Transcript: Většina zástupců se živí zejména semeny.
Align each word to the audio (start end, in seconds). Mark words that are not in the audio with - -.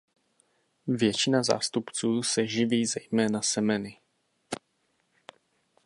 Většina 0.87 1.43
zástupců 1.43 2.23
se 2.23 2.47
živí 2.47 2.85
zejména 2.85 3.41
semeny. 3.41 3.97